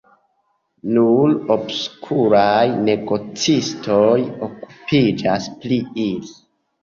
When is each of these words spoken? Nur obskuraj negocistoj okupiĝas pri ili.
Nur 0.93 1.33
obskuraj 1.55 2.63
negocistoj 2.87 4.17
okupiĝas 4.47 5.47
pri 5.61 5.79
ili. 6.07 6.33